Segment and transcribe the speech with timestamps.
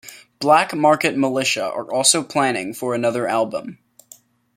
[0.39, 3.77] Black Market Militia are also planning for another album.